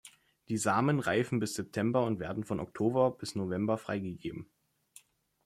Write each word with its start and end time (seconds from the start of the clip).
Die 0.49 0.57
Samen 0.57 0.99
reifen 0.99 1.37
bis 1.39 1.53
September 1.53 2.03
und 2.05 2.19
werden 2.19 2.43
von 2.43 2.59
Oktober 2.59 3.11
bis 3.11 3.35
November 3.35 3.77
freigegeben. 3.77 4.49